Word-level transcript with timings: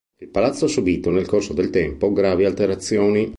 Il 0.17 0.29
palazzo 0.29 0.65
ha 0.65 0.67
subito 0.67 1.11
nel 1.11 1.27
corso 1.27 1.53
del 1.53 1.69
tempo 1.69 2.11
gravi 2.11 2.43
alterazioni. 2.45 3.29